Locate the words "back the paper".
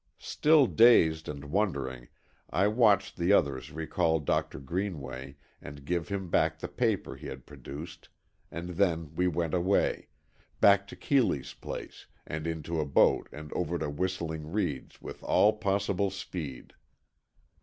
6.27-7.15